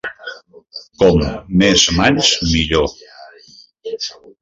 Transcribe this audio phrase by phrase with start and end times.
[1.01, 1.21] Com
[1.63, 2.99] més mans millor.